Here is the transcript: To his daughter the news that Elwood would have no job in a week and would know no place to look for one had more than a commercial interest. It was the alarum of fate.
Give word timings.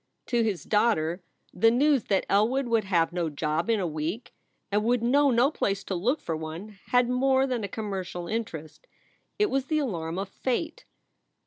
To 0.25 0.41
his 0.43 0.63
daughter 0.63 1.21
the 1.53 1.69
news 1.69 2.05
that 2.05 2.25
Elwood 2.27 2.65
would 2.65 2.85
have 2.85 3.13
no 3.13 3.29
job 3.29 3.69
in 3.69 3.79
a 3.79 3.85
week 3.85 4.33
and 4.71 4.83
would 4.83 5.03
know 5.03 5.29
no 5.29 5.51
place 5.51 5.83
to 5.83 5.93
look 5.93 6.21
for 6.21 6.35
one 6.35 6.79
had 6.87 7.07
more 7.07 7.45
than 7.45 7.63
a 7.63 7.67
commercial 7.67 8.27
interest. 8.27 8.87
It 9.37 9.51
was 9.51 9.65
the 9.65 9.77
alarum 9.77 10.17
of 10.17 10.29
fate. 10.29 10.85